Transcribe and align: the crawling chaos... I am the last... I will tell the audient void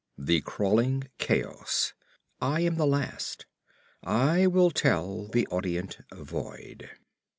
the 0.29 0.41
crawling 0.41 1.03
chaos... 1.19 1.93
I 2.41 2.61
am 2.61 2.77
the 2.77 2.87
last... 2.87 3.45
I 4.01 4.47
will 4.47 4.71
tell 4.71 5.27
the 5.27 5.47
audient 5.51 5.99
void 6.11 6.89